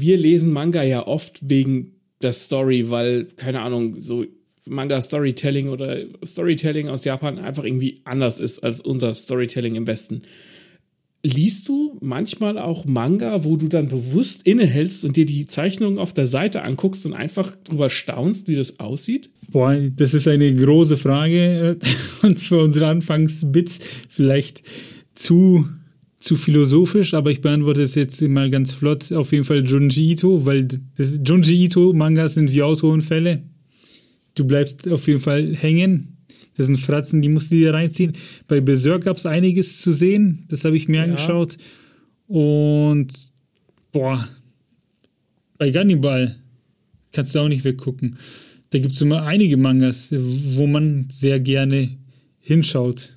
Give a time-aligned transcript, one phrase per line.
[0.00, 4.24] wir lesen Manga ja oft wegen der Story, weil, keine Ahnung, so
[4.68, 10.22] Manga-Storytelling oder Storytelling aus Japan einfach irgendwie anders ist als unser Storytelling im Westen.
[11.24, 16.12] Liest du manchmal auch Manga, wo du dann bewusst innehältst und dir die Zeichnungen auf
[16.12, 19.30] der Seite anguckst und einfach drüber staunst, wie das aussieht?
[19.50, 21.86] Boah, das ist eine große Frage äh,
[22.26, 24.62] und für unsere Anfangsbits vielleicht
[25.14, 25.66] zu,
[26.20, 29.12] zu philosophisch, aber ich beantworte es jetzt mal ganz flott.
[29.12, 33.42] Auf jeden Fall Junji Ito, weil das, Junji Ito Mangas sind wie Autounfälle.
[34.34, 36.18] Du bleibst auf jeden Fall hängen
[36.58, 38.14] das sind Fratzen, die musst du dir reinziehen.
[38.48, 40.44] Bei Berserk gab es einiges zu sehen.
[40.48, 41.02] Das habe ich mir ja.
[41.04, 41.56] angeschaut.
[42.26, 43.12] Und
[43.92, 44.28] boah,
[45.56, 46.34] bei Gannibal
[47.12, 48.18] kannst du auch nicht weggucken.
[48.70, 51.96] Da gibt es immer einige Mangas, wo man sehr gerne
[52.40, 53.16] hinschaut.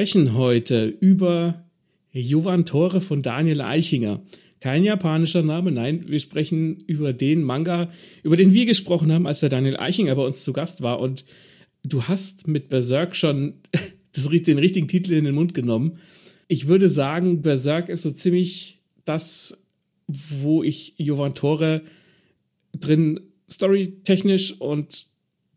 [0.00, 1.62] Sprechen heute über
[2.10, 4.22] Jovantore von Daniel Eichinger.
[4.58, 7.90] Kein japanischer Name, nein, wir sprechen über den Manga,
[8.22, 11.00] über den wir gesprochen haben, als der Daniel Eichinger bei uns zu Gast war.
[11.00, 11.26] Und
[11.82, 13.56] du hast mit Berserk schon
[14.12, 15.98] das, den richtigen Titel in den Mund genommen.
[16.48, 19.62] Ich würde sagen, Berserk ist so ziemlich das,
[20.06, 21.82] wo ich Jovantore
[22.72, 25.08] drin storytechnisch und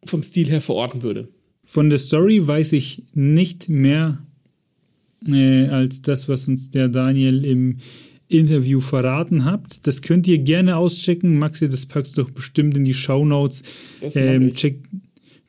[0.04, 1.30] vom Stil her verorten würde.
[1.64, 4.28] Von der Story weiß ich nicht mehr
[5.30, 7.78] äh, als das, was uns der Daniel im
[8.28, 9.86] Interview verraten hat.
[9.86, 11.38] Das könnt ihr gerne auschecken.
[11.38, 13.64] Maxi, das packst du doch bestimmt in die Shownotes.
[14.02, 14.80] Ähm, check,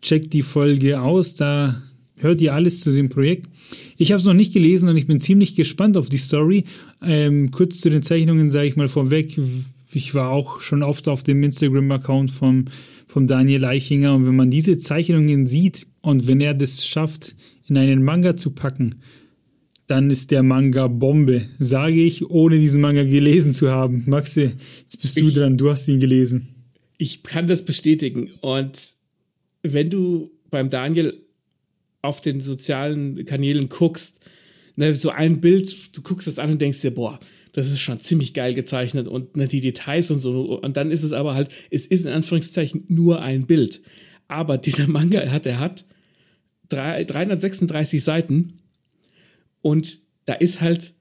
[0.03, 1.83] check die Folge aus, da
[2.17, 3.49] hört ihr alles zu dem Projekt.
[3.97, 6.65] Ich habe es noch nicht gelesen und ich bin ziemlich gespannt auf die Story.
[7.03, 9.39] Ähm, kurz zu den Zeichnungen sage ich mal vorweg.
[9.93, 12.67] Ich war auch schon oft auf dem Instagram-Account vom,
[13.07, 17.35] vom Daniel Eichinger und wenn man diese Zeichnungen sieht, und wenn er das schafft,
[17.67, 18.97] in einen Manga zu packen,
[19.87, 24.05] dann ist der Manga Bombe, sage ich, ohne diesen Manga gelesen zu haben.
[24.07, 26.49] Maxi, jetzt bist du ich, dran, du hast ihn gelesen.
[26.97, 28.31] Ich kann das bestätigen.
[28.41, 28.95] Und
[29.63, 31.21] wenn du beim Daniel
[32.01, 34.21] auf den sozialen Kanälen guckst,
[34.77, 37.21] ne, so ein Bild, du guckst das an und denkst dir, boah,
[37.53, 40.59] das ist schon ziemlich geil gezeichnet und ne, die Details und so.
[40.61, 43.83] Und dann ist es aber halt, es ist in Anführungszeichen nur ein Bild.
[44.29, 45.85] Aber dieser Manga, hat, er hat
[46.69, 48.61] 336 Seiten
[49.65, 50.93] und da ist halt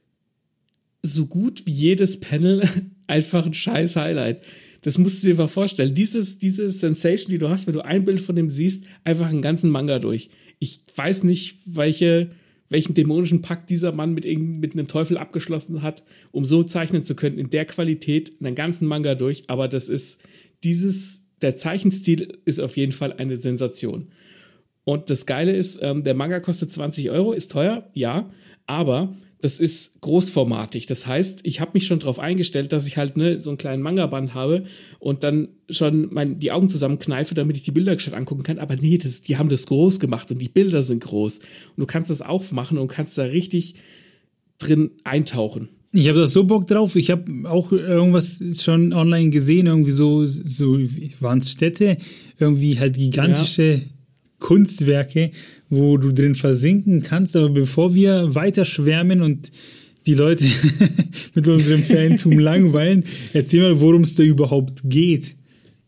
[1.01, 2.63] so gut wie jedes Panel
[3.07, 4.41] einfach ein scheiß Highlight.
[4.84, 5.94] Das musst du dir mal vorstellen.
[5.94, 9.41] Dieses, diese Sensation, die du hast, wenn du ein Bild von dem siehst, einfach einen
[9.41, 10.29] ganzen Manga durch.
[10.59, 12.31] Ich weiß nicht, welche,
[12.69, 17.16] welchen dämonischen Pakt dieser Mann mit, mit einem Teufel abgeschlossen hat, um so zeichnen zu
[17.16, 19.44] können, in der Qualität einen ganzen Manga durch.
[19.47, 20.22] Aber das ist
[20.63, 24.07] dieses, der Zeichenstil ist auf jeden Fall eine Sensation.
[24.85, 28.31] Und das Geile ist, ähm, der Manga kostet 20 Euro, ist teuer, ja,
[28.66, 30.85] aber das ist großformatig.
[30.85, 33.84] Das heißt, ich habe mich schon darauf eingestellt, dass ich halt ne, so einen kleinen
[33.84, 34.63] Manga-Band habe
[35.00, 38.57] und dann schon mein, die Augen zusammenkneife, damit ich die Bilder gescheit angucken kann.
[38.57, 41.40] Aber nee, das, die haben das groß gemacht und die Bilder sind groß.
[41.40, 41.46] Und
[41.78, 43.75] du kannst das aufmachen und kannst da richtig
[44.59, 45.68] drin eintauchen.
[45.91, 46.95] Ich habe da so Bock drauf.
[46.95, 50.80] Ich habe auch irgendwas schon online gesehen, irgendwie so, so
[51.19, 51.97] waren es Städte,
[52.40, 53.81] irgendwie halt gigantische ja.
[54.40, 55.31] Kunstwerke,
[55.76, 57.36] wo du drin versinken kannst.
[57.36, 59.52] Aber bevor wir weiter schwärmen und
[60.06, 60.46] die Leute
[61.34, 65.36] mit unserem Fantum langweilen, erzähl mal, worum es da überhaupt geht.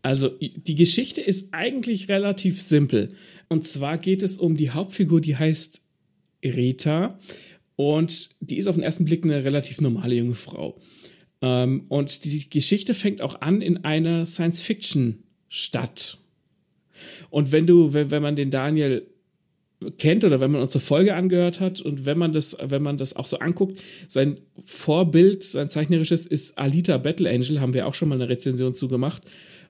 [0.02, 3.10] Also, die Geschichte ist eigentlich relativ simpel.
[3.48, 5.82] Und zwar geht es um die Hauptfigur, die heißt
[6.44, 7.18] Rita.
[7.74, 10.80] Und die ist auf den ersten Blick eine relativ normale junge Frau.
[11.42, 16.18] Ähm, und die Geschichte fängt auch an in einer Science-Fiction-Stadt.
[17.28, 19.06] Und wenn du, wenn, wenn man den Daniel
[19.98, 23.14] kennt oder wenn man unsere Folge angehört hat und wenn man das, wenn man das
[23.14, 28.08] auch so anguckt, sein Vorbild, sein zeichnerisches ist Alita Battle Angel, haben wir auch schon
[28.08, 29.22] mal eine Rezension zugemacht.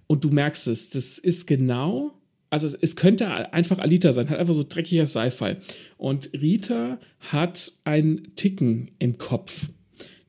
[0.06, 2.12] Und du merkst es, das ist genau,
[2.50, 5.56] also es könnte einfach Alita sein, hat einfach so dreckiger Sci-Fi.
[5.97, 9.69] Und Rita hat ein Ticken im Kopf.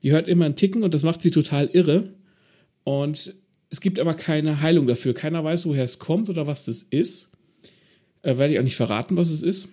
[0.02, 2.14] Die hört immer ein Ticken und das macht sie total irre.
[2.84, 3.34] Und
[3.70, 5.14] es gibt aber keine Heilung dafür.
[5.14, 7.30] Keiner weiß, woher es kommt oder was das ist.
[8.22, 9.68] Äh, werde ich auch nicht verraten, was es ist.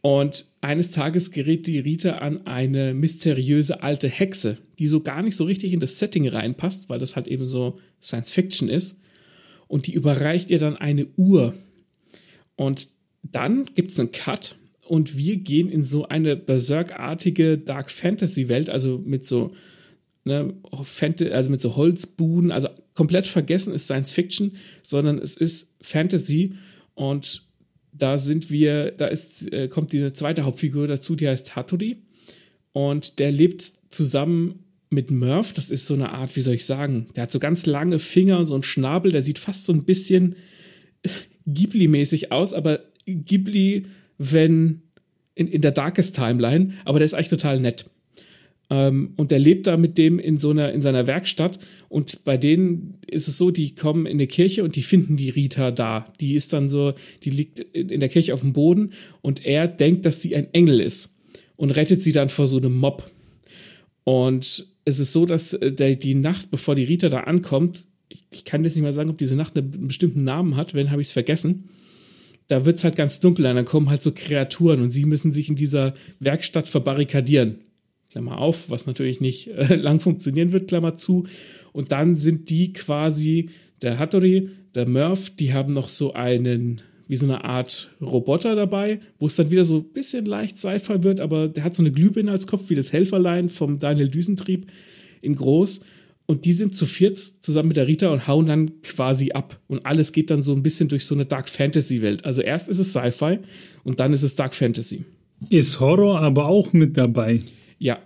[0.00, 5.36] Und eines Tages gerät die Rita an eine mysteriöse alte Hexe, die so gar nicht
[5.36, 9.02] so richtig in das Setting reinpasst, weil das halt eben so Science Fiction ist.
[9.66, 11.54] Und die überreicht ihr dann eine Uhr.
[12.56, 12.88] Und
[13.22, 18.70] dann gibt es einen Cut und wir gehen in so eine berserkartige Dark Fantasy Welt,
[18.70, 19.52] also mit so
[20.24, 24.52] ne, also mit so Holzbuden, also komplett vergessen ist Science Fiction,
[24.82, 26.54] sondern es ist Fantasy
[26.98, 27.44] und
[27.92, 32.02] da sind wir, da ist, äh, kommt diese zweite Hauptfigur dazu, die heißt Hattori.
[32.72, 37.08] Und der lebt zusammen mit Murph, das ist so eine Art, wie soll ich sagen,
[37.14, 40.34] der hat so ganz lange Finger, so ein Schnabel, der sieht fast so ein bisschen
[41.46, 43.86] Ghibli-mäßig aus, aber Ghibli,
[44.18, 44.82] wenn
[45.36, 47.88] in, in der Darkest Timeline, aber der ist eigentlich total nett.
[48.70, 51.58] Ähm, und der lebt da mit dem in so einer, in seiner Werkstatt.
[51.88, 55.30] Und bei denen ist es so, die kommen in eine Kirche und die finden die
[55.30, 56.12] Rita da.
[56.20, 56.94] Die ist dann so,
[57.24, 58.92] die liegt in der Kirche auf dem Boden
[59.22, 61.16] und er denkt, dass sie ein Engel ist
[61.56, 63.10] und rettet sie dann vor so einem Mob.
[64.04, 67.84] Und es ist so, dass äh, der, die Nacht, bevor die Rita da ankommt,
[68.30, 71.02] ich kann jetzt nicht mal sagen, ob diese Nacht einen bestimmten Namen hat, wenn habe
[71.02, 71.68] ich es vergessen.
[72.46, 75.30] Da wird es halt ganz dunkel und dann kommen halt so Kreaturen und sie müssen
[75.30, 77.58] sich in dieser Werkstatt verbarrikadieren.
[78.10, 81.26] Klammer auf, was natürlich nicht äh, lang funktionieren wird, Klammer zu.
[81.72, 83.50] Und dann sind die quasi,
[83.82, 89.00] der Hattori, der Murph, die haben noch so einen, wie so eine Art Roboter dabei,
[89.18, 91.92] wo es dann wieder so ein bisschen leicht Sci-Fi wird, aber der hat so eine
[91.92, 94.66] Glühbirne als Kopf, wie das Helferlein vom Daniel Düsentrieb
[95.20, 95.82] in groß.
[96.26, 99.58] Und die sind zu viert zusammen mit der Rita und hauen dann quasi ab.
[99.66, 102.26] Und alles geht dann so ein bisschen durch so eine Dark Fantasy Welt.
[102.26, 103.38] Also erst ist es Sci-Fi
[103.82, 105.04] und dann ist es Dark Fantasy.
[105.48, 107.40] Ist Horror aber auch mit dabei?
[107.78, 107.98] Ja.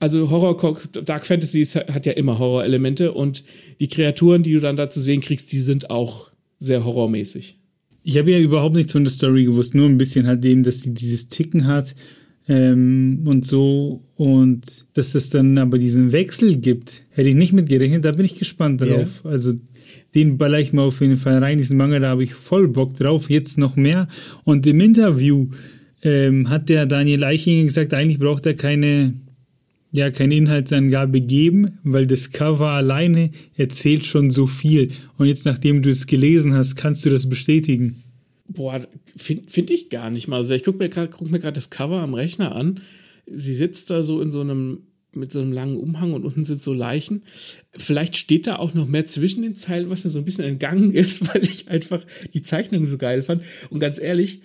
[0.00, 3.42] Also Horror, Dark Fantasy hat ja immer Horrorelemente und
[3.80, 6.30] die Kreaturen, die du dann da zu sehen kriegst, die sind auch
[6.60, 7.58] sehr horrormäßig.
[8.04, 10.82] Ich habe ja überhaupt nichts von der Story gewusst, nur ein bisschen halt eben, dass
[10.82, 11.96] sie dieses Ticken hat
[12.48, 14.02] ähm, und so.
[14.16, 18.04] Und dass es dann aber diesen Wechsel gibt, hätte ich nicht mitgerechnet.
[18.04, 19.24] Da bin ich gespannt drauf.
[19.24, 19.32] Yeah.
[19.32, 19.52] Also
[20.14, 21.58] den baller ich mal auf jeden Fall rein.
[21.58, 23.30] Diesen Manga, da habe ich voll Bock drauf.
[23.30, 24.08] Jetzt noch mehr.
[24.44, 25.48] Und im Interview
[26.02, 29.14] ähm, hat der Daniel Eichinger gesagt, eigentlich braucht er keine,
[29.90, 34.92] ja, keine Inhaltsangabe geben, weil das Cover alleine erzählt schon so viel.
[35.16, 38.02] Und jetzt, nachdem du es gelesen hast, kannst du das bestätigen.
[38.46, 38.80] Boah,
[39.16, 40.36] finde find ich gar nicht mal.
[40.36, 42.80] Also ich gucke mir gerade guck das Cover am Rechner an.
[43.26, 44.82] Sie sitzt da so in so einem
[45.14, 47.22] mit so einem langen Umhang und unten sind so Leichen.
[47.72, 50.92] Vielleicht steht da auch noch mehr zwischen den Zeilen, was mir so ein bisschen entgangen
[50.92, 53.42] ist, weil ich einfach die Zeichnung so geil fand.
[53.70, 54.40] Und ganz ehrlich,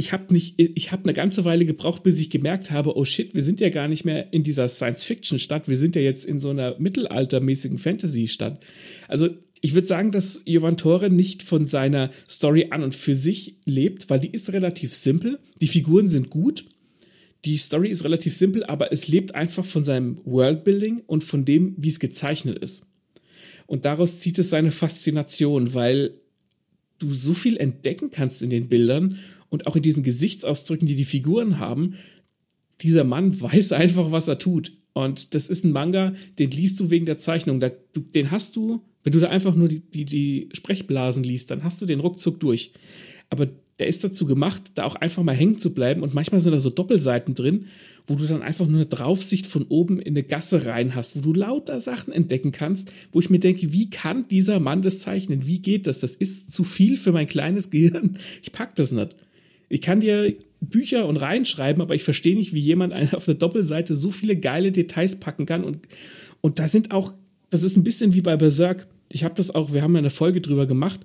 [0.00, 3.34] ich habe nicht, ich habe eine ganze Weile gebraucht, bis ich gemerkt habe, oh shit,
[3.34, 6.50] wir sind ja gar nicht mehr in dieser Science-Fiction-Stadt, wir sind ja jetzt in so
[6.50, 8.60] einer mittelaltermäßigen Fantasy-Stadt.
[9.08, 9.30] Also
[9.60, 14.08] ich würde sagen, dass Jovan Tore nicht von seiner Story an und für sich lebt,
[14.08, 15.40] weil die ist relativ simpel.
[15.60, 16.66] Die Figuren sind gut.
[17.44, 21.74] Die Story ist relativ simpel, aber es lebt einfach von seinem Worldbuilding und von dem,
[21.76, 22.86] wie es gezeichnet ist.
[23.66, 26.14] Und daraus zieht es seine Faszination, weil
[27.00, 29.18] du so viel entdecken kannst in den Bildern
[29.50, 31.94] und auch in diesen Gesichtsausdrücken, die die Figuren haben.
[32.80, 34.72] Dieser Mann weiß einfach, was er tut.
[34.92, 37.60] Und das ist ein Manga, den liest du wegen der Zeichnung.
[37.60, 41.80] Den hast du wenn du da einfach nur die, die, die Sprechblasen liest, dann hast
[41.80, 42.72] du den ruckzuck durch.
[43.30, 43.48] Aber
[43.78, 46.02] der ist dazu gemacht, da auch einfach mal hängen zu bleiben.
[46.02, 47.68] Und manchmal sind da so Doppelseiten drin,
[48.06, 51.20] wo du dann einfach nur eine Draufsicht von oben in eine Gasse rein hast, wo
[51.20, 55.46] du lauter Sachen entdecken kannst, wo ich mir denke, wie kann dieser Mann das zeichnen?
[55.46, 56.00] Wie geht das?
[56.00, 58.18] Das ist zu viel für mein kleines Gehirn.
[58.42, 59.14] Ich pack das nicht.
[59.68, 63.94] Ich kann dir Bücher und reinschreiben, aber ich verstehe nicht, wie jemand auf der Doppelseite
[63.94, 65.64] so viele geile Details packen kann.
[65.64, 65.86] Und,
[66.40, 67.12] und da sind auch
[67.50, 68.86] das ist ein bisschen wie bei Berserk.
[69.10, 71.00] Ich habe das auch, wir haben ja eine Folge drüber gemacht.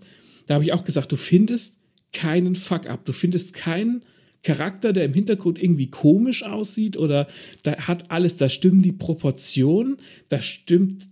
[0.45, 1.77] Da habe ich auch gesagt, du findest
[2.11, 3.05] keinen Fuck-up.
[3.05, 4.03] Du findest keinen
[4.43, 7.27] Charakter, der im Hintergrund irgendwie komisch aussieht oder
[7.63, 11.05] da hat alles, da stimmen die Proportionen, da stimmt,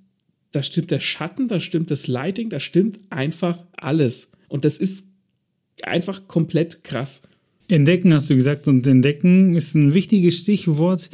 [0.52, 4.32] da stimmt der Schatten, da stimmt das Lighting, da stimmt einfach alles.
[4.50, 5.08] Und das ist
[5.82, 7.22] einfach komplett krass.
[7.72, 11.10] Entdecken hast du gesagt und entdecken ist ein wichtiges Stichwort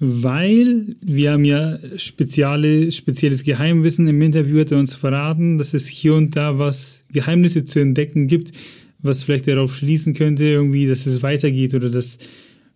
[0.00, 5.88] weil wir haben ja spezielle, spezielles Geheimwissen im Interview hat er uns verraten, dass es
[5.88, 8.52] hier und da was Geheimnisse zu entdecken gibt,
[9.00, 12.18] was vielleicht darauf schließen könnte, irgendwie, dass es weitergeht oder dass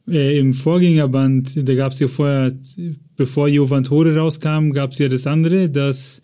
[0.08, 2.52] äh, im Vorgängerband, da gab es ja vorher,
[3.16, 6.22] bevor Jovan Tore rauskam, gab es ja das andere, das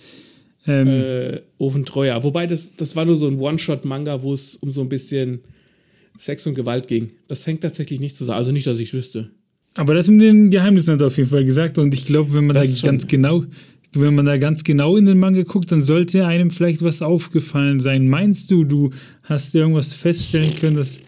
[0.67, 2.25] ähm, äh, Ofentreuer.
[2.25, 5.43] Wobei das, das war nur so ein One-Shot-Manga, wo es um so ein bisschen
[6.19, 7.13] Sex und Gewalt ging.
[7.29, 8.39] Das hängt tatsächlich nicht zusammen.
[8.39, 9.31] Also nicht, dass ich wüsste.
[9.75, 11.79] Aber das mit den Geheimnissen hat er auf jeden Fall gesagt.
[11.79, 13.45] Und ich glaube, wenn man das da ganz genau,
[13.93, 17.81] wenn man da ganz genau in den Manga guckt, dann sollte einem vielleicht was aufgefallen
[17.81, 18.09] sein.
[18.09, 18.91] Meinst du, du
[19.23, 21.01] hast irgendwas feststellen können, dass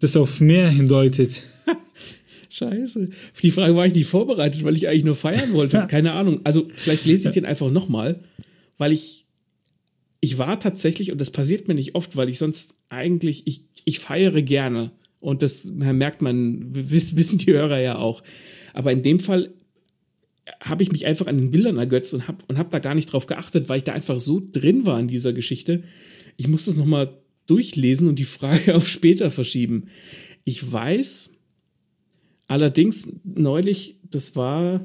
[0.00, 1.42] das auf mehr hindeutet.
[2.48, 3.10] Scheiße.
[3.34, 5.86] Für die Frage war ich nicht vorbereitet, weil ich eigentlich nur feiern wollte.
[5.90, 6.40] Keine Ahnung.
[6.44, 8.20] Also vielleicht lese ich den einfach nochmal,
[8.78, 9.26] weil ich
[10.20, 13.98] ich war tatsächlich, und das passiert mir nicht oft, weil ich sonst eigentlich, ich, ich
[13.98, 14.92] feiere gerne.
[15.20, 18.22] Und das merkt man, wissen die Hörer ja auch.
[18.74, 19.52] Aber in dem Fall
[20.60, 23.12] habe ich mich einfach an den Bildern ergötzt und habe und hab da gar nicht
[23.12, 25.82] drauf geachtet, weil ich da einfach so drin war in dieser Geschichte.
[26.36, 27.16] Ich muss das nochmal
[27.46, 29.88] durchlesen und die Frage auf später verschieben.
[30.44, 31.30] Ich weiß
[32.46, 34.84] allerdings neulich, das war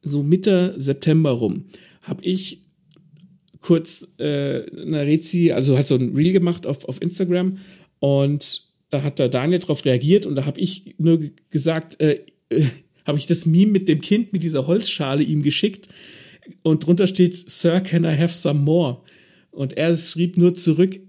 [0.00, 1.66] so Mitte September rum,
[2.00, 2.61] habe ich
[3.62, 7.58] kurz äh, eine Rezi, also hat so ein Reel gemacht auf, auf Instagram
[8.00, 12.18] und da hat der Daniel drauf reagiert und da habe ich nur gesagt, äh,
[12.50, 12.66] äh,
[13.06, 15.88] habe ich das Meme mit dem Kind mit dieser Holzschale ihm geschickt
[16.62, 19.00] und drunter steht, Sir, can I have some more?
[19.50, 21.00] Und er schrieb nur zurück,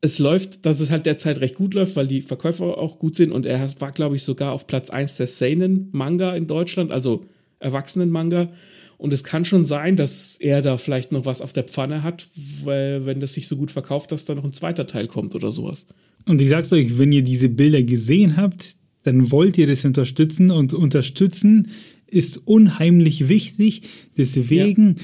[0.00, 3.30] es läuft, dass es halt derzeit recht gut läuft, weil die Verkäufer auch gut sind
[3.30, 7.24] und er war, glaube ich, sogar auf Platz 1 der Seinen-Manga in Deutschland, also
[7.60, 8.52] Erwachsenen-Manga.
[9.02, 12.28] Und es kann schon sein, dass er da vielleicht noch was auf der Pfanne hat,
[12.62, 15.50] weil wenn das sich so gut verkauft, dass da noch ein zweiter Teil kommt oder
[15.50, 15.88] sowas.
[16.24, 20.52] Und ich sag's euch, wenn ihr diese Bilder gesehen habt, dann wollt ihr das unterstützen
[20.52, 21.66] und unterstützen
[22.06, 23.82] ist unheimlich wichtig.
[24.16, 24.98] Deswegen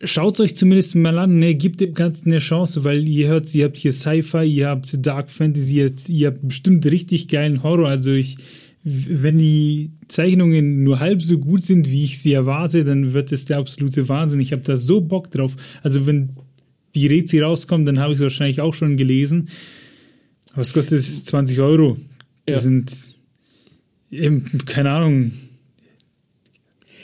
[0.00, 0.06] ja.
[0.06, 3.66] schaut euch zumindest mal an, ne, gebt dem Ganzen eine Chance, weil ihr hört, ihr
[3.66, 7.88] habt hier Sci-Fi, ihr habt Dark Fantasy, ihr habt bestimmt richtig geilen Horror.
[7.88, 8.38] Also ich
[8.84, 13.44] wenn die Zeichnungen nur halb so gut sind, wie ich sie erwarte, dann wird es
[13.44, 14.40] der absolute Wahnsinn.
[14.40, 15.54] Ich habe da so Bock drauf.
[15.82, 16.30] Also wenn
[16.94, 19.48] die Rezi rauskommt, dann habe ich es wahrscheinlich auch schon gelesen.
[20.54, 21.24] Was kostet es?
[21.24, 21.96] 20 Euro.
[22.46, 22.60] Das ja.
[22.62, 22.92] sind
[24.10, 25.32] eben, keine Ahnung.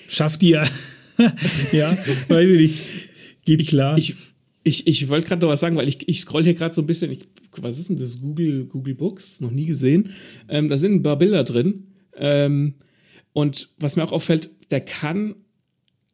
[0.09, 0.65] Schafft ihr?
[1.73, 1.97] ja,
[2.29, 2.81] weiß ich nicht.
[3.45, 3.97] Geht klar.
[3.97, 4.17] Ich,
[4.65, 6.87] ich, ich wollte gerade noch was sagen, weil ich, ich scroll hier gerade so ein
[6.87, 7.13] bisschen.
[7.13, 7.21] Ich
[7.63, 8.21] was ist denn das?
[8.21, 9.41] Google, Google Books?
[9.41, 10.11] Noch nie gesehen.
[10.49, 11.89] Ähm, da sind ein paar Bilder drin.
[12.17, 12.75] Ähm,
[13.33, 15.35] und was mir auch auffällt, der kann,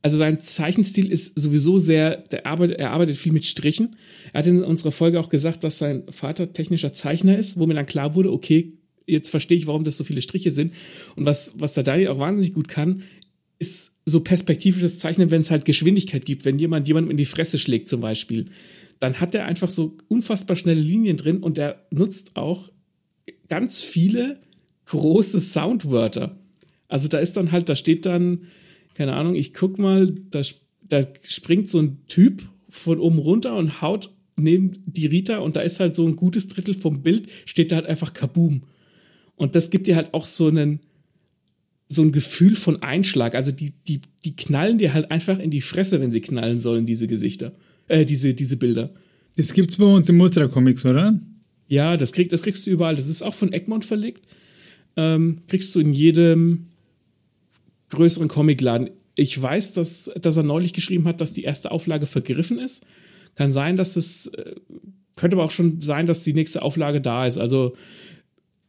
[0.02, 3.96] also sein Zeichenstil ist sowieso sehr, der arbeitet, er arbeitet viel mit Strichen.
[4.32, 7.74] Er hat in unserer Folge auch gesagt, dass sein Vater technischer Zeichner ist, wo mir
[7.74, 8.74] dann klar wurde, okay,
[9.06, 10.74] jetzt verstehe ich, warum das so viele Striche sind.
[11.16, 13.02] Und was, was der Daniel auch wahnsinnig gut kann,
[13.66, 17.58] ist so perspektivisches Zeichnen, wenn es halt Geschwindigkeit gibt, wenn jemand jemandem in die Fresse
[17.58, 18.46] schlägt zum Beispiel
[19.00, 22.70] dann hat er einfach so unfassbar schnelle Linien drin und er nutzt auch
[23.48, 24.40] ganz viele
[24.86, 26.38] große Soundwörter.
[26.88, 28.46] Also da ist dann halt, da steht dann,
[28.94, 30.42] keine Ahnung, ich guck mal, da,
[30.82, 35.60] da springt so ein Typ von oben runter und haut neben die Rita und da
[35.60, 38.64] ist halt so ein gutes Drittel vom Bild, steht da halt einfach Kaboom.
[39.36, 40.80] Und das gibt dir halt auch so einen,
[41.88, 43.34] so ein Gefühl von Einschlag.
[43.34, 46.86] Also die, die, die knallen dir halt einfach in die Fresse, wenn sie knallen sollen,
[46.86, 47.52] diese Gesichter
[47.88, 48.90] äh, diese, diese Bilder.
[49.36, 51.18] Das gibt's bei uns im Ultra Comics, oder?
[51.66, 52.96] Ja, das, krieg, das kriegst du überall.
[52.96, 54.26] Das ist auch von Egmont verlegt.
[54.96, 56.68] Ähm, kriegst du in jedem
[57.90, 58.90] größeren Comicladen.
[59.16, 62.86] Ich weiß, dass, dass er neulich geschrieben hat, dass die erste Auflage vergriffen ist.
[63.34, 64.54] Kann sein, dass es, äh,
[65.16, 67.38] könnte aber auch schon sein, dass die nächste Auflage da ist.
[67.38, 67.74] Also,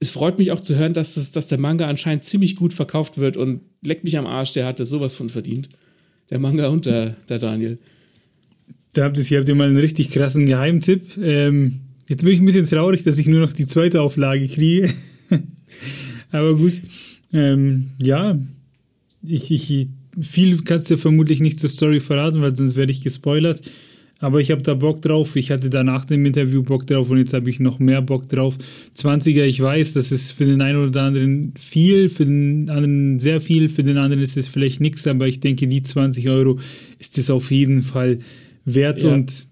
[0.06, 3.18] es freut mich auch zu hören, dass, es, dass der Manga anscheinend ziemlich gut verkauft
[3.18, 5.70] wird und leckt mich am Arsch, der hatte sowas von verdient.
[6.30, 7.80] Der Manga und der, der Daniel.
[8.94, 11.18] Da habt ihr, habt ihr mal einen richtig krassen Geheimtipp.
[11.18, 14.94] Ähm, jetzt bin ich ein bisschen traurig, dass ich nur noch die zweite Auflage kriege.
[16.32, 16.82] Aber gut.
[17.34, 18.40] Ähm, ja,
[19.24, 19.88] ich, ich,
[20.22, 23.62] viel kannst du vermutlich nicht zur Story verraten, weil sonst werde ich gespoilert.
[24.26, 25.36] Aber ich habe da Bock drauf.
[25.36, 28.28] Ich hatte da nach dem Interview Bock drauf und jetzt habe ich noch mehr Bock
[28.28, 28.58] drauf.
[28.98, 33.40] 20er, ich weiß, das ist für den einen oder anderen viel, für den anderen sehr
[33.40, 36.58] viel, für den anderen ist es vielleicht nichts, aber ich denke, die 20 Euro
[36.98, 38.18] ist es auf jeden Fall
[38.66, 39.14] wert ja.
[39.14, 39.46] und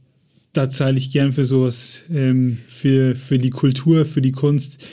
[0.54, 4.84] da zahle ich gern für sowas, ähm, für, für die Kultur, für die Kunst.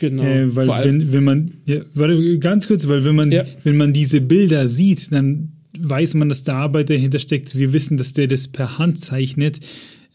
[0.00, 0.22] Genau.
[0.22, 3.44] Äh, weil wenn, wenn man, ja, warte, ganz kurz, weil wenn man, ja.
[3.64, 5.52] wenn man diese Bilder sieht, dann
[5.88, 7.56] weiß man, dass der Arbeit dahinter steckt.
[7.56, 9.60] Wir wissen, dass der das per Hand zeichnet.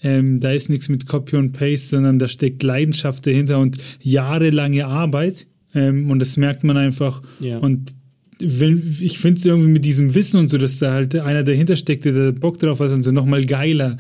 [0.04, 4.86] Ähm, da ist nichts mit Copy und Paste, sondern da steckt Leidenschaft dahinter und jahrelange
[4.86, 5.48] Arbeit.
[5.74, 7.22] Ähm, und das merkt man einfach.
[7.40, 7.58] Ja.
[7.58, 7.94] Und
[8.40, 11.76] wenn, ich finde es irgendwie mit diesem Wissen und so, dass da halt einer dahinter
[11.76, 13.98] steckt, der Bock drauf hat und so nochmal geiler.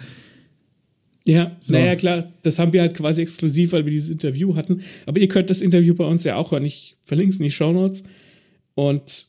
[1.23, 1.73] Ja, so.
[1.73, 4.81] naja, klar, das haben wir halt quasi exklusiv, weil wir dieses Interview hatten.
[5.07, 6.65] Aber ihr könnt das Interview bei uns ja auch hören.
[6.65, 8.03] Ich verlinke es in die Show Notes.
[8.75, 9.25] Und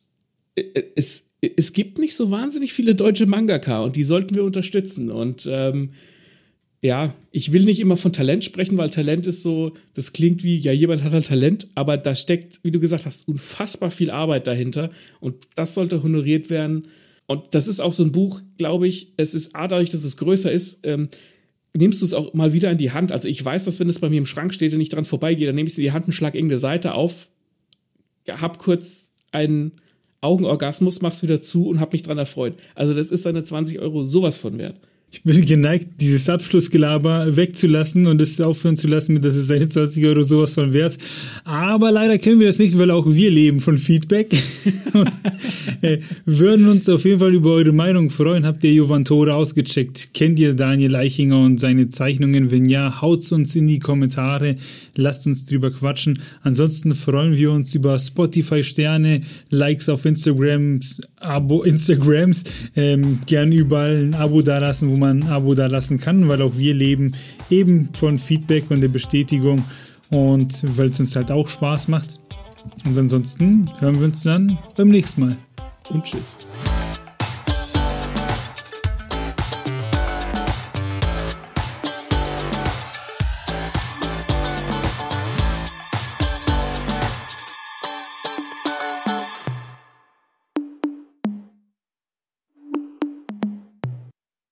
[0.56, 5.10] äh, es, es gibt nicht so wahnsinnig viele deutsche Mangaka und die sollten wir unterstützen.
[5.10, 5.90] Und ähm,
[6.82, 10.58] ja, ich will nicht immer von Talent sprechen, weil Talent ist so, das klingt wie,
[10.58, 14.46] ja, jemand hat halt Talent, aber da steckt, wie du gesagt hast, unfassbar viel Arbeit
[14.46, 14.90] dahinter
[15.20, 16.88] und das sollte honoriert werden.
[17.26, 20.16] Und das ist auch so ein Buch, glaube ich, es ist A, dadurch, dass es
[20.16, 21.08] größer ist, ähm,
[21.74, 23.12] nimmst du es auch mal wieder in die Hand.
[23.12, 25.46] Also ich weiß, dass wenn es bei mir im Schrank steht und ich dran vorbeigehe,
[25.46, 27.28] dann nehme ich es in die Hand und schlage irgendeine Seite auf,
[28.28, 29.72] hab kurz einen
[30.20, 32.54] Augenorgasmus, mach's wieder zu und hab mich dran erfreut.
[32.74, 34.80] Also das ist seine 20 Euro sowas von wert.
[35.12, 40.04] Ich bin geneigt, dieses Abschlussgelaber wegzulassen und es aufhören zu lassen, dass es seine 20
[40.04, 40.98] Euro sowas von wert.
[41.44, 44.34] Aber leider können wir das nicht, weil auch wir leben von Feedback
[44.92, 45.10] und
[45.80, 48.44] äh, würden uns auf jeden Fall über eure Meinung freuen.
[48.44, 50.12] Habt ihr Jovantore ausgecheckt?
[50.12, 52.50] Kennt ihr Daniel Eichinger und seine Zeichnungen?
[52.50, 54.56] Wenn ja, haut's uns in die Kommentare.
[54.96, 56.18] Lasst uns drüber quatschen.
[56.42, 62.44] Ansonsten freuen wir uns über Spotify-Sterne, Likes auf Instagrams, Abo, Instagrams,
[62.74, 66.74] ähm, gern überall ein Abo dalassen, wo man ein Abo dalassen kann, weil auch wir
[66.74, 67.12] leben
[67.50, 69.64] eben von Feedback und der Bestätigung
[70.10, 72.20] und weil es uns halt auch Spaß macht.
[72.84, 75.36] Und ansonsten hören wir uns dann beim nächsten Mal.
[75.90, 76.36] Und tschüss.